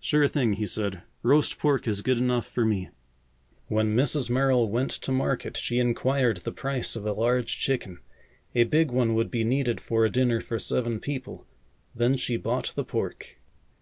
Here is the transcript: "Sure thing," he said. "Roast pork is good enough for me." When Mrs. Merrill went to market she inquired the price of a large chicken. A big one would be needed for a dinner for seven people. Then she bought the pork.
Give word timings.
"Sure 0.00 0.26
thing," 0.26 0.54
he 0.54 0.64
said. 0.64 1.02
"Roast 1.22 1.58
pork 1.58 1.86
is 1.86 2.00
good 2.00 2.16
enough 2.16 2.46
for 2.46 2.64
me." 2.64 2.88
When 3.68 3.94
Mrs. 3.94 4.30
Merrill 4.30 4.66
went 4.70 4.90
to 4.92 5.12
market 5.12 5.58
she 5.58 5.78
inquired 5.78 6.38
the 6.38 6.52
price 6.52 6.96
of 6.96 7.04
a 7.04 7.12
large 7.12 7.58
chicken. 7.58 7.98
A 8.54 8.64
big 8.64 8.90
one 8.90 9.14
would 9.14 9.30
be 9.30 9.44
needed 9.44 9.82
for 9.82 10.06
a 10.06 10.10
dinner 10.10 10.40
for 10.40 10.58
seven 10.58 11.00
people. 11.00 11.44
Then 11.94 12.16
she 12.16 12.38
bought 12.38 12.72
the 12.74 12.84
pork. 12.86 13.36